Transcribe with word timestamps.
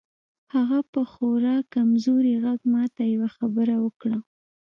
هغه 0.53 0.79
په 0.93 1.01
خورا 1.11 1.55
کمزوري 1.73 2.33
غږ 2.43 2.59
ماته 2.73 3.01
یوه 3.13 3.29
خبره 3.37 3.75
وکړه 3.85 4.17